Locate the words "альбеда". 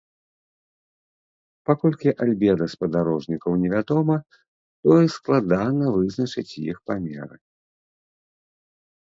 2.25-2.65